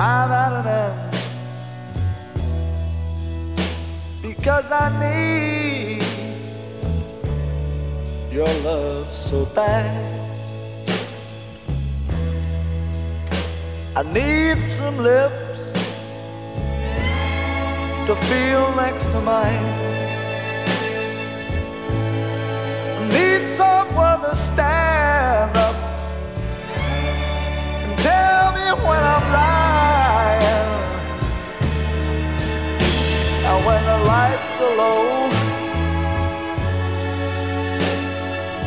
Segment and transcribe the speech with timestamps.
[0.00, 1.08] I'm at an end.
[4.48, 6.02] because I need
[8.32, 9.90] your love so bad.
[13.96, 15.72] I need some lips
[18.06, 19.68] to feel next to mine.
[23.00, 25.67] I need someone to stand up
[34.60, 35.30] are low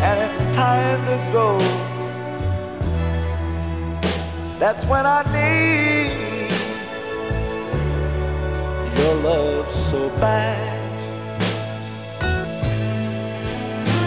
[0.01, 1.57] and it's time to go,
[4.57, 6.51] that's when I need
[8.97, 10.79] your love so bad.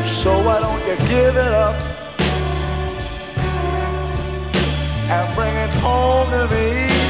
[0.09, 1.80] So why don't you give it up
[5.10, 7.03] and bring it home to me?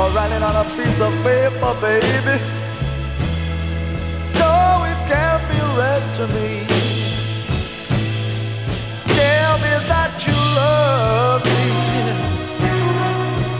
[0.00, 2.36] Or writing on a piece of paper, baby,
[4.22, 4.48] so
[4.90, 6.50] it can be read to me.
[9.18, 11.66] Tell me that you love me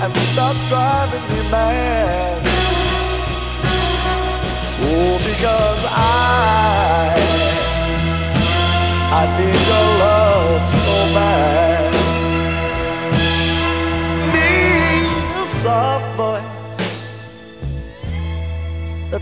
[0.02, 2.40] and stop driving me mad.
[4.82, 7.14] Oh, because I,
[9.20, 11.92] I need your love so bad.
[14.32, 15.89] Need a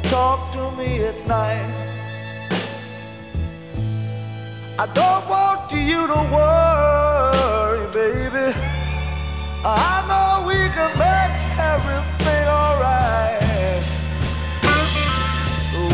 [0.09, 1.71] talk to me at night.
[4.79, 8.49] I don't want you to worry, baby.
[9.65, 11.37] I know we can make
[11.73, 13.83] everything alright.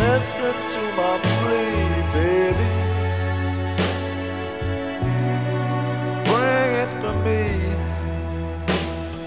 [0.03, 1.77] Listen to my plea,
[2.15, 2.69] baby.
[6.31, 7.43] Bring it to me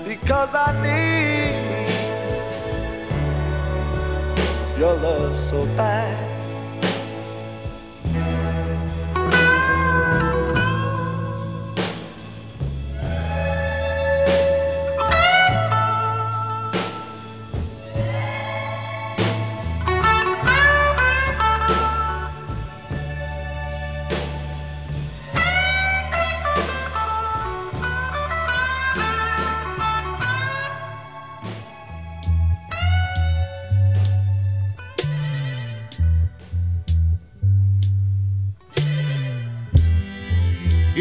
[0.08, 1.66] because I need
[4.78, 6.27] your love so bad.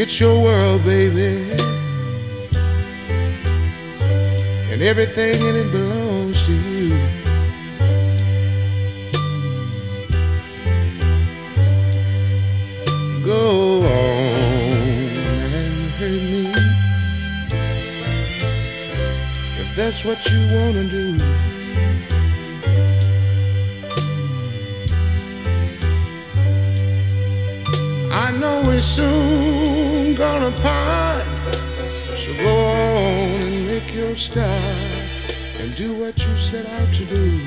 [0.08, 1.34] It's your world, baby.
[4.70, 6.90] And everything in it belongs to you.
[13.24, 13.88] Go on
[15.58, 16.52] and hurt me.
[19.60, 21.18] If that's what you want to do.
[28.12, 29.35] I know we're soon
[34.16, 34.48] your start
[35.60, 37.38] and do what you set out to do.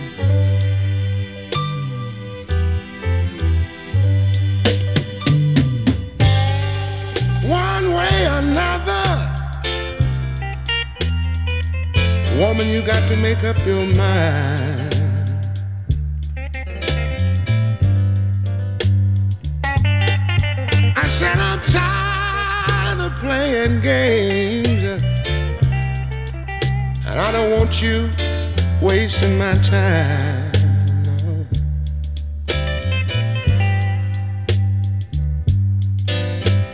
[7.47, 9.05] One way or another,
[12.37, 14.93] woman, you got to make up your mind.
[20.95, 24.48] I said I'm tired of playing games.
[27.69, 28.09] Want you
[28.81, 30.51] wasting my time.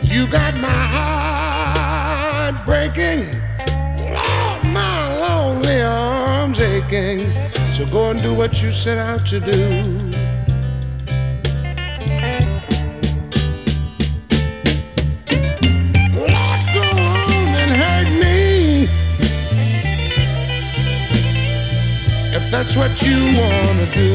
[0.04, 3.26] You got my heart breaking.
[3.98, 7.30] Lord, my lonely arms aching.
[7.74, 10.05] So go and do what you set out to do.
[22.66, 24.10] That's what you wanna do.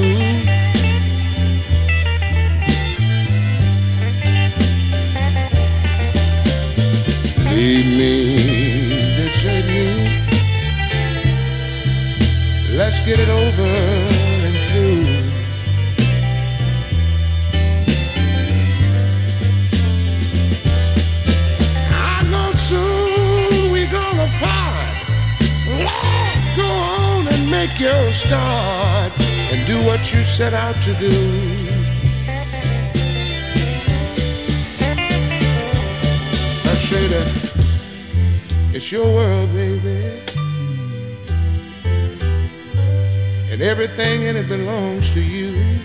[7.55, 8.13] Leave me,
[9.15, 9.87] desert me.
[12.75, 14.30] Let's get it over
[27.81, 29.11] your start
[29.51, 31.09] and do what you set out to do.
[36.63, 37.23] Now, Shada,
[38.75, 40.21] it's your world, baby.
[43.51, 45.79] And everything in it belongs to you.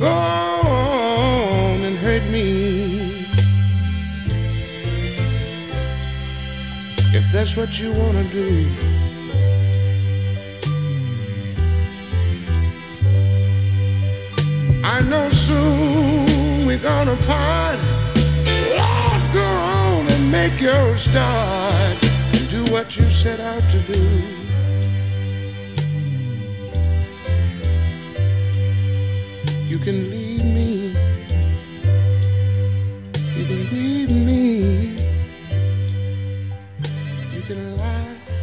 [0.00, 0.43] Go
[7.44, 8.64] that's what you want to do.
[10.64, 10.72] Hmm.
[14.82, 17.78] I know soon we're gonna part.
[18.80, 22.02] Lord, go on and make your start
[22.32, 24.08] and do what you set out to do.
[29.68, 30.13] You can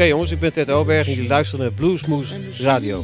[0.01, 3.03] Oké jongens, ik ben Ted Oberg en jullie luisteren naar Bluesmoose Radio.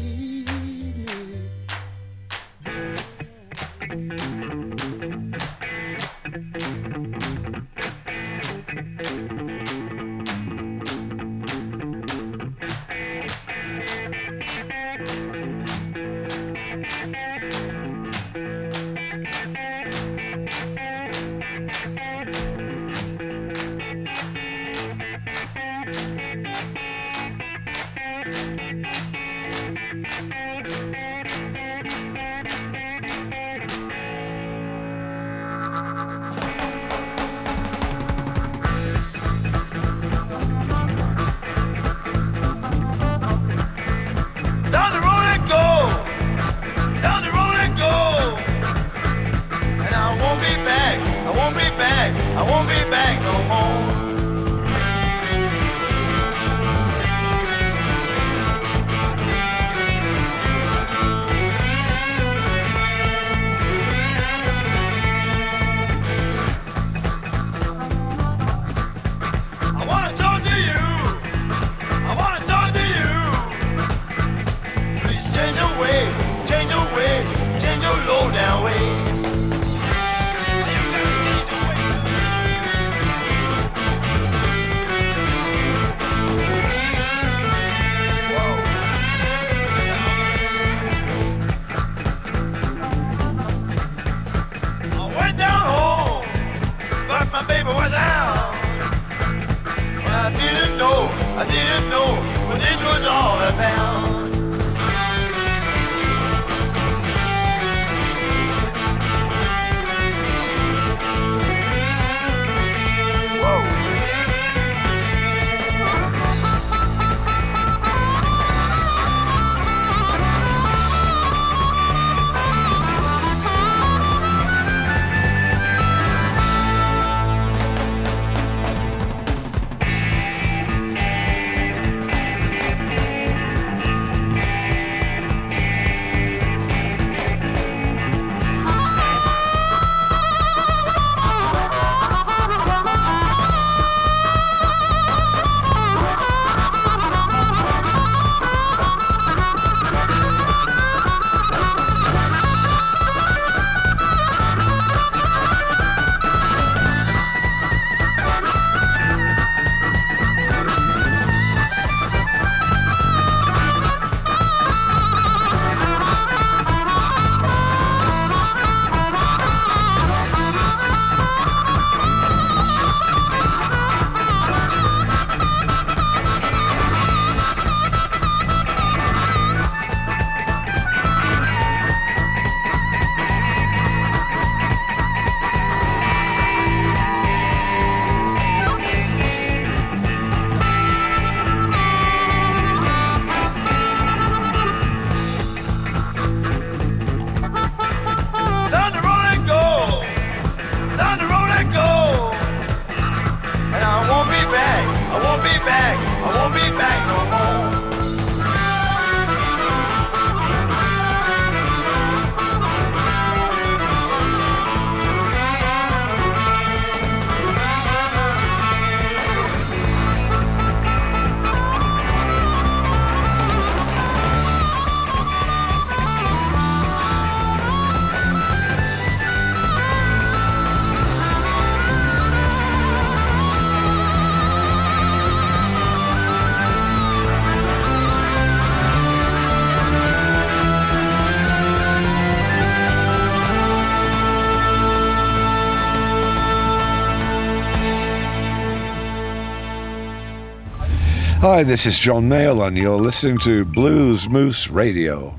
[251.49, 255.33] Hi, this is John Mayall, and you're listening to Blues Moose Radio.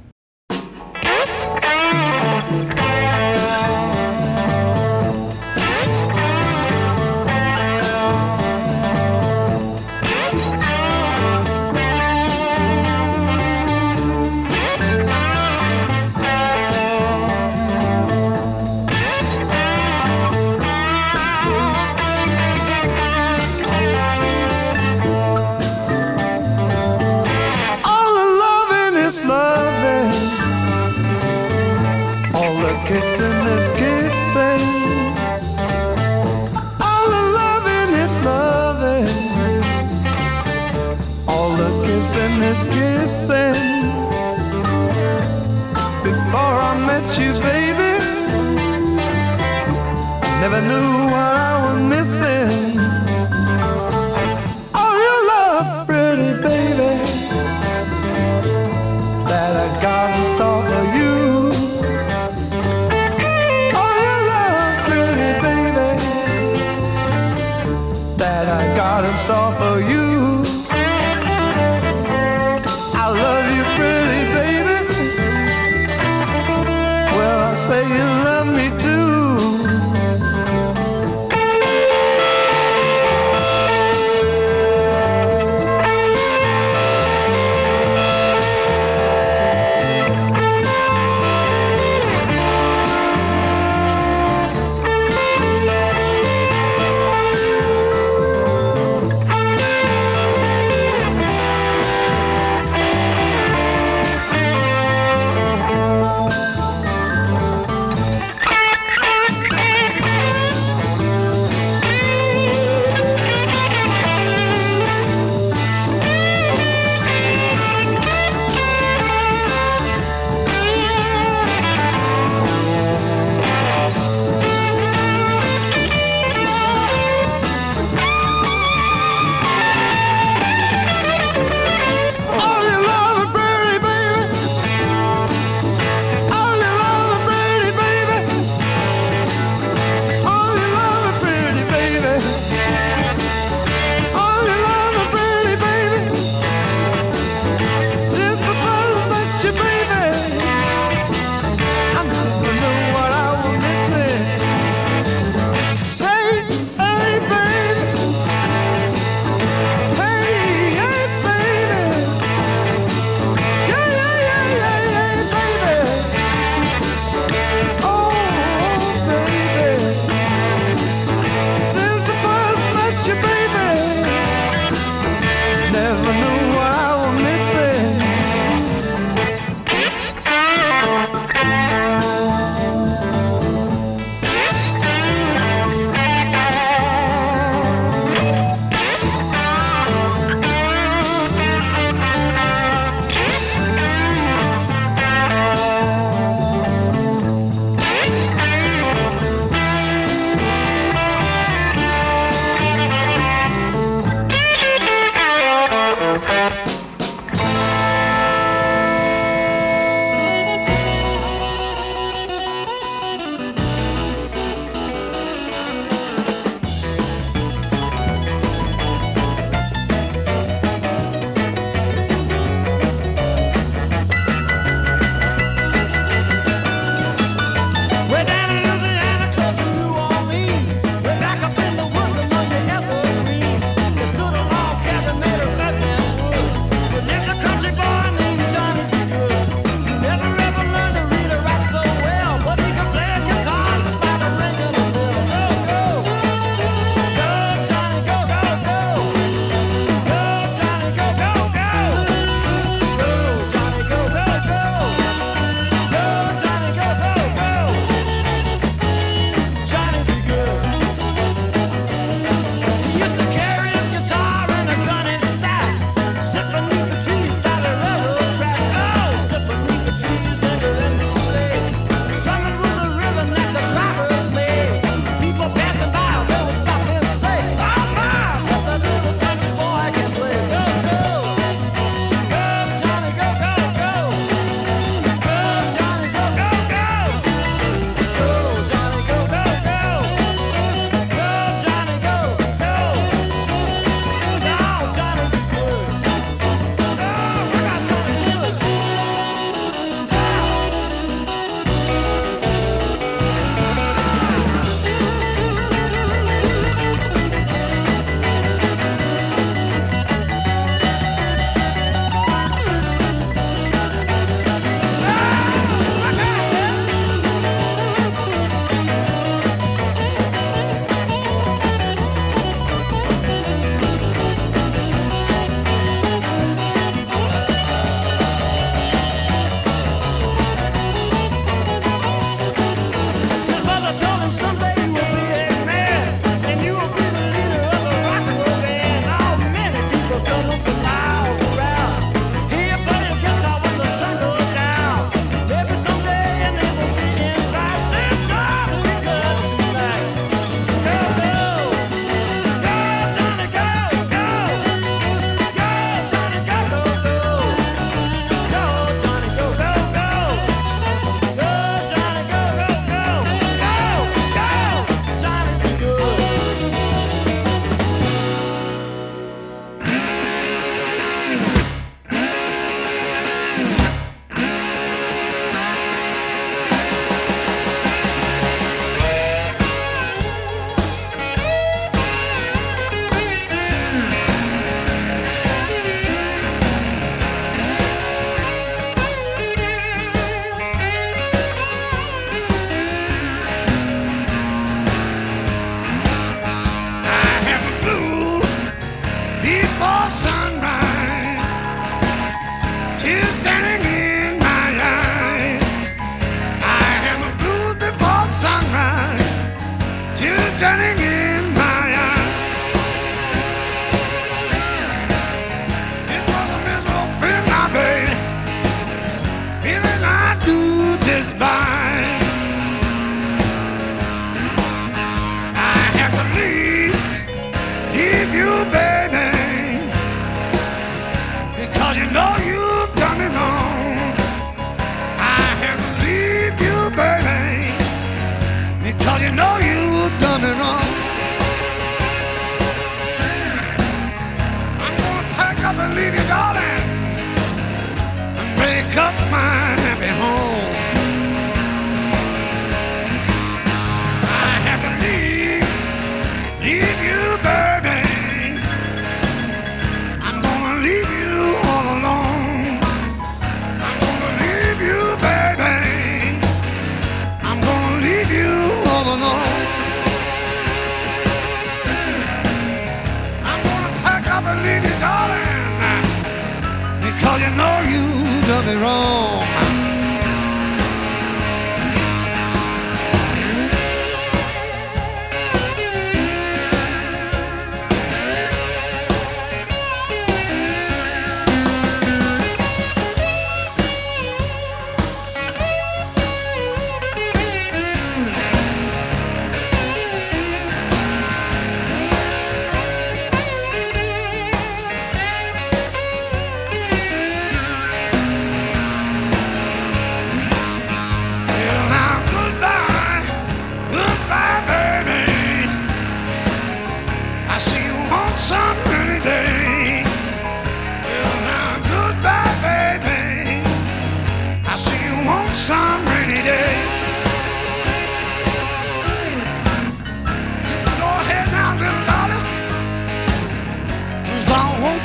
[478.74, 479.27] Done me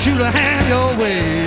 [0.06, 1.43] you to have your way.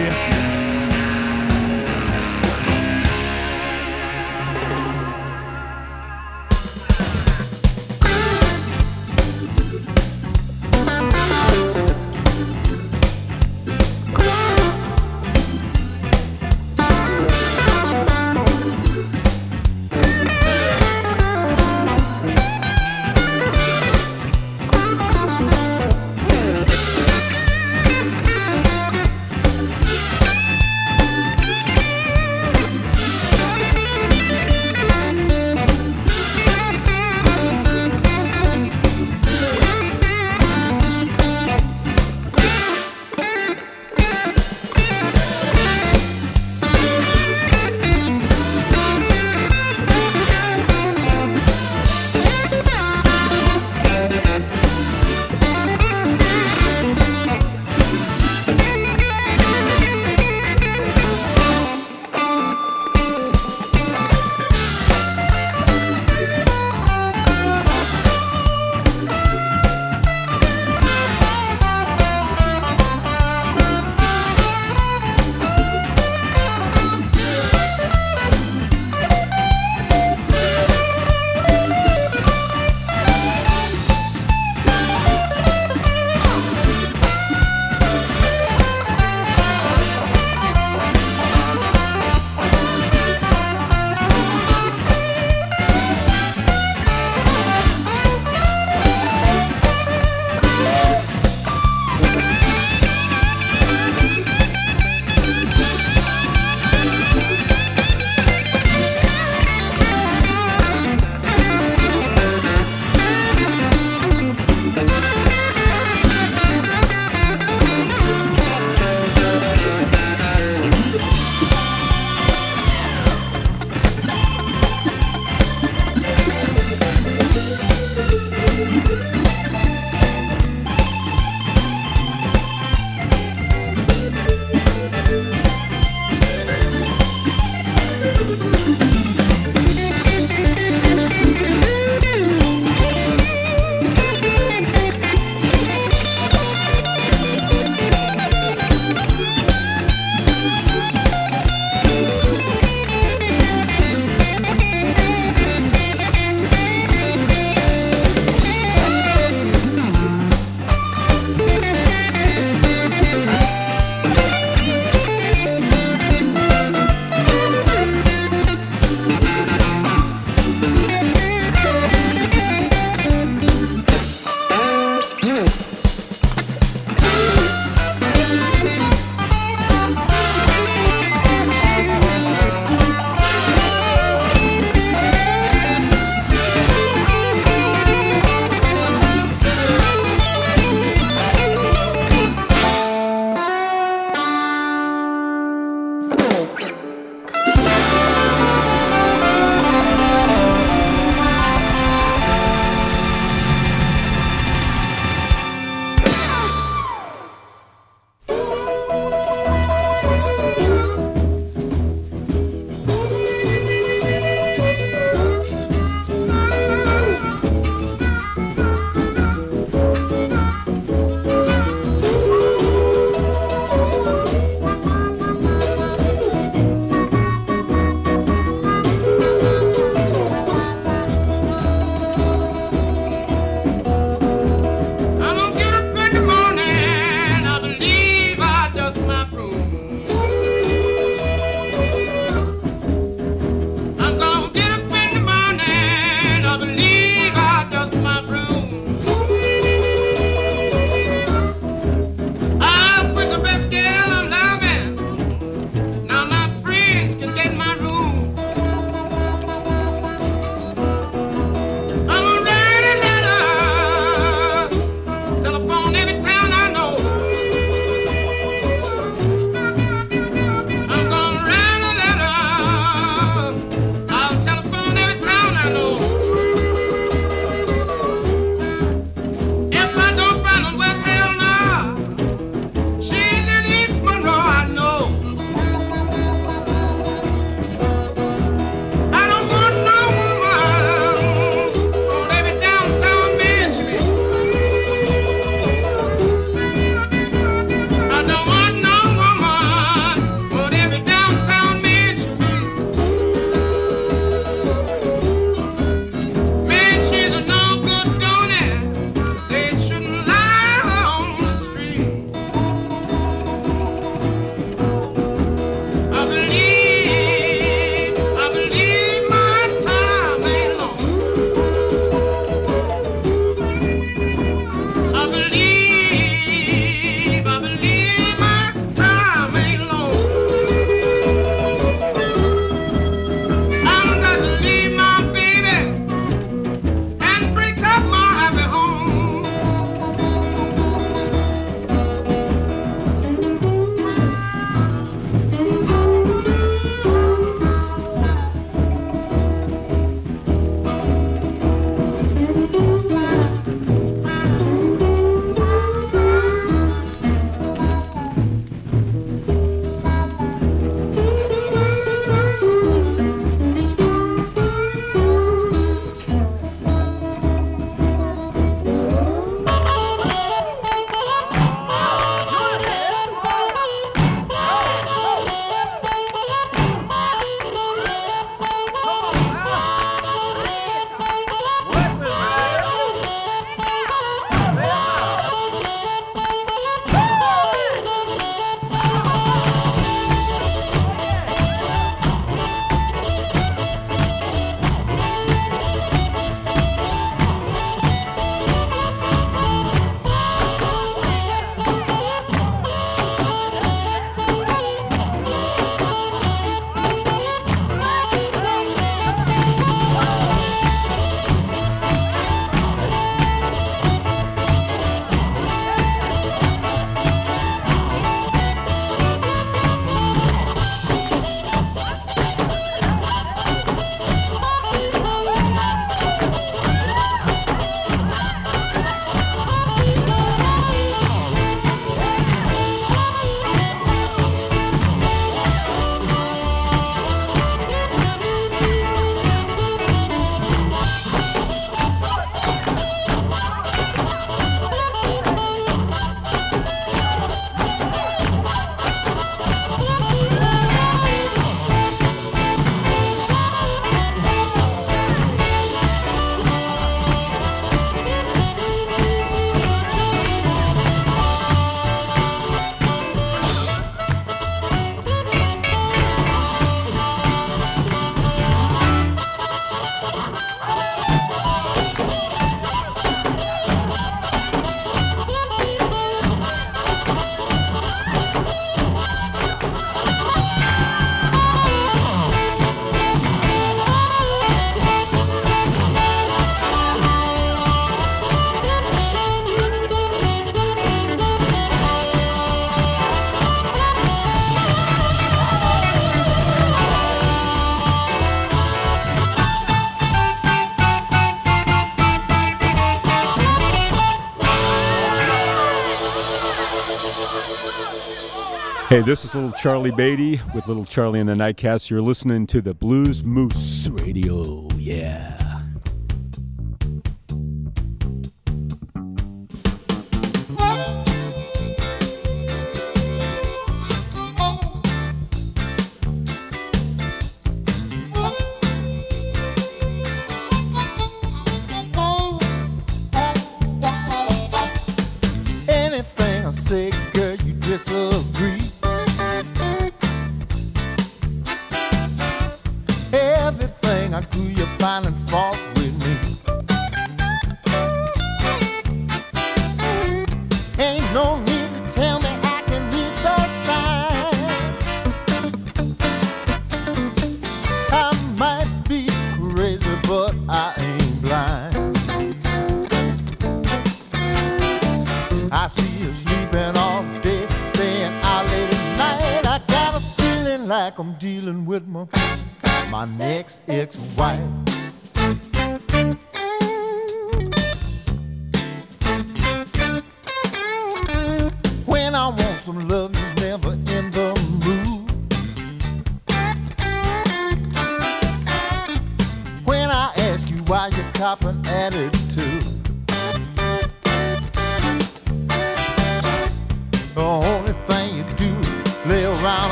[509.16, 512.10] Hey, this is little Charlie Baty with little Charlie and the Nightcats.
[512.10, 514.90] You're listening to the Blues Moose Radio.
[514.98, 515.55] Yeah.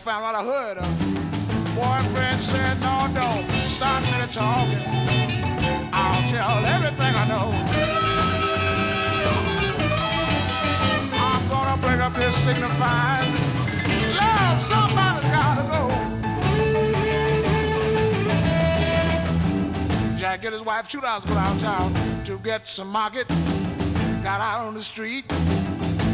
[0.00, 0.78] Fannie what I heard.
[0.78, 0.88] Her
[1.76, 4.78] boyfriend said, no, don't start me talking.
[5.92, 7.52] I'll tell everything I know.
[11.12, 13.30] I'm gonna break up this signifying.
[14.16, 15.90] Love, somebody's gotta go.
[20.16, 21.92] Jack get his wife two dollars go downtown
[22.24, 23.28] to get some market.
[24.22, 25.26] Got out on the street.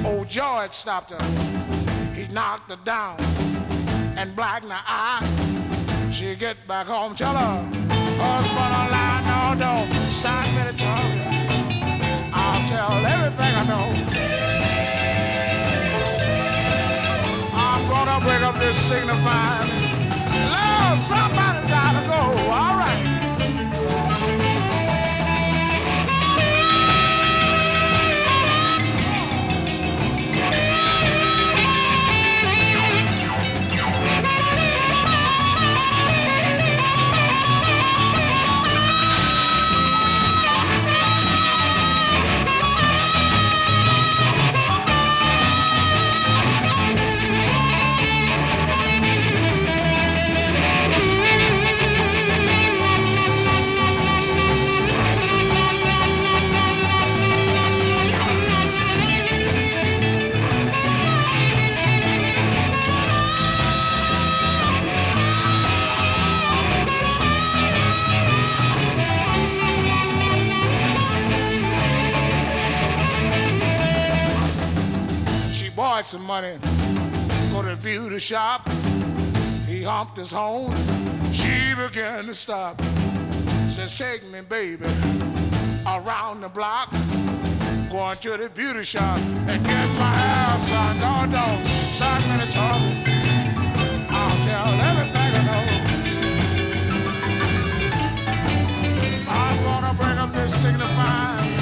[0.05, 2.15] Old George stopped her.
[2.15, 3.46] He knocked her down
[4.17, 6.11] and blacked her eye.
[6.11, 7.69] She get back home, tell her
[8.19, 9.23] husband a lie.
[9.29, 11.05] No, don't start me to talk.
[12.33, 13.87] I'll tell everything I know.
[17.55, 19.71] I'm gonna break up this signifying.
[20.51, 21.76] Love, somebody's
[76.07, 76.57] got some money,
[77.51, 78.69] go to the beauty shop.
[79.67, 80.77] He humped his horn,
[81.33, 82.81] she began to stop.
[83.69, 84.85] Says, take me, baby,
[85.85, 86.93] around the block.
[87.91, 91.67] Going to the beauty shop and get my ass on oh, No, don't.
[91.67, 92.49] Son, I'm in.
[94.09, 95.65] I'll tell everything I know.
[99.29, 101.56] I'm gonna break up this signifying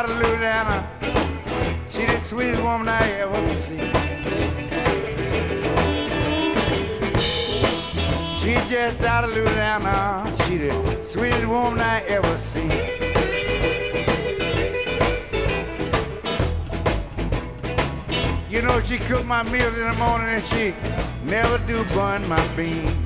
[0.00, 0.88] out of Louisiana.
[1.90, 3.80] She the sweetest woman I ever seen.
[8.40, 10.24] She just out of Louisiana.
[10.44, 12.70] She the sweetest woman I ever seen.
[18.48, 20.74] You know she cook my meals in the morning and she
[21.24, 22.99] never do burn my beans.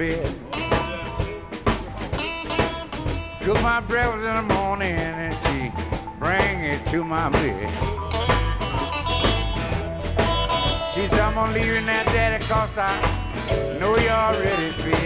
[0.00, 0.26] Bed.
[3.42, 5.70] Cook my breakfast in the morning, and she
[6.18, 7.68] bring it to my bed.
[10.94, 12.96] She said, I'm gonna leave you that daddy, cause I
[13.78, 14.99] know you already fed.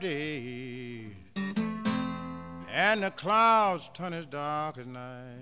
[0.00, 1.16] Five
[2.72, 5.34] and the clouds turn as dark as night.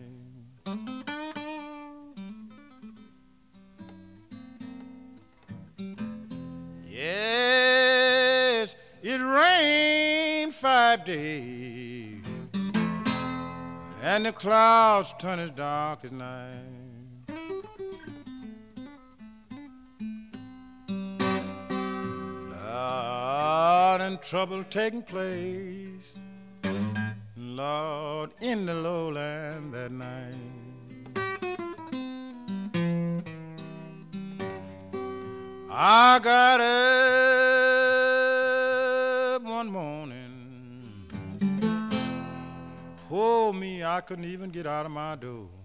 [6.86, 12.22] Yes, it rained five days,
[14.02, 16.73] and the clouds turn as dark as night.
[23.54, 26.16] Lord, and trouble taking place,
[27.36, 30.34] Lord, in the lowland that night.
[35.70, 36.60] I got
[39.30, 41.06] up one morning,
[43.08, 45.63] oh me, I couldn't even get out of my door.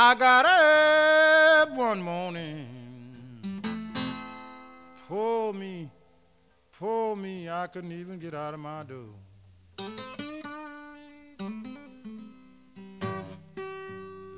[0.00, 2.68] I got up one morning.
[5.08, 5.90] Poor me,
[6.78, 9.08] poor me, I couldn't even get out of my door.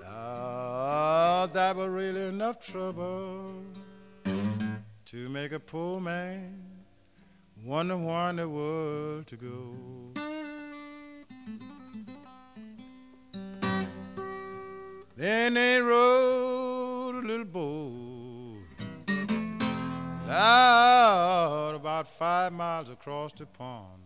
[0.03, 3.63] Lord, that was really enough trouble
[5.05, 6.59] to make a poor man
[7.67, 10.10] wonder why in the world to go.
[15.21, 18.65] Then they rowed a little boat
[20.31, 24.01] out about five miles across the pond.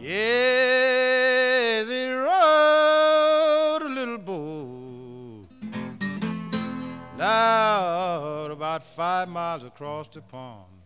[0.00, 5.48] Yeah, they rode a little boat
[7.18, 10.77] loud about five miles across the pond.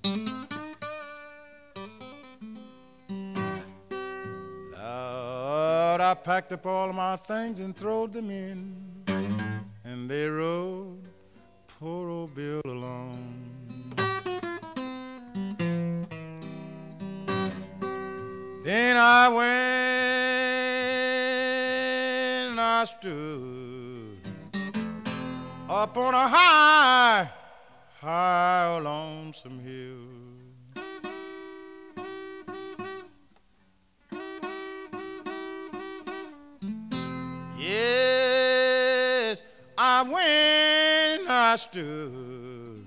[6.25, 8.77] Packed up all my things and throwed them in,
[9.85, 11.09] and they rode
[11.67, 13.19] poor old Bill along.
[18.63, 19.43] Then I went
[22.51, 24.21] and I stood
[25.69, 27.29] up on a high,
[28.01, 30.12] high lonesome hill.
[37.63, 39.41] Yes,
[39.79, 42.85] I went, I stood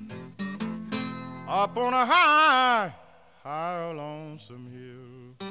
[1.47, 2.93] up on a high,
[3.41, 5.49] high lonesome hill.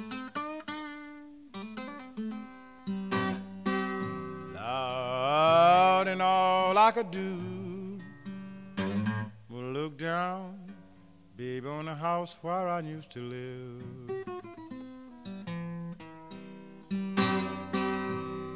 [4.54, 7.98] Loud and all I could do
[9.48, 10.58] was look down,
[11.34, 14.23] baby, on the house where I used to live.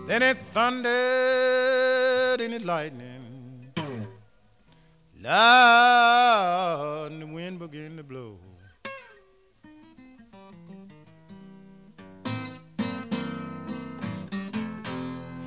[0.09, 3.71] Then it thundered and it lightning.
[5.21, 8.39] Loud and the wind began to blow.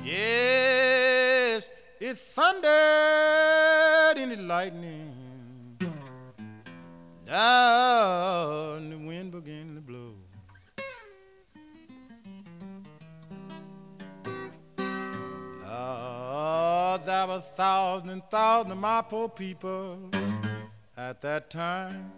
[0.04, 5.12] Yes, it thundered and it lightning.
[7.26, 8.91] Loud
[17.22, 20.10] There were thousands and thousands of my poor people.
[20.96, 22.10] At that time,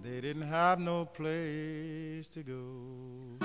[0.00, 3.44] they didn't have no place to go.